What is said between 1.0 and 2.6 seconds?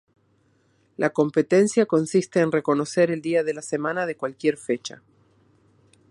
competencia consiste en